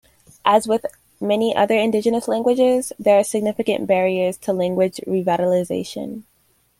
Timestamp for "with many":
0.67-1.55